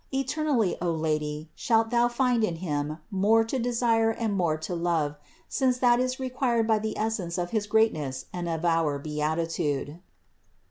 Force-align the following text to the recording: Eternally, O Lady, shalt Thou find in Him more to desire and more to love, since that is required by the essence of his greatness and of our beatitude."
Eternally, 0.11 0.75
O 0.81 0.89
Lady, 0.89 1.51
shalt 1.53 1.91
Thou 1.91 2.07
find 2.07 2.43
in 2.43 2.55
Him 2.55 2.97
more 3.11 3.43
to 3.43 3.59
desire 3.59 4.09
and 4.09 4.33
more 4.35 4.57
to 4.57 4.73
love, 4.73 5.15
since 5.47 5.77
that 5.77 5.99
is 5.99 6.19
required 6.19 6.65
by 6.65 6.79
the 6.79 6.97
essence 6.97 7.37
of 7.37 7.51
his 7.51 7.67
greatness 7.67 8.25
and 8.33 8.49
of 8.49 8.65
our 8.65 8.97
beatitude." 8.97 9.99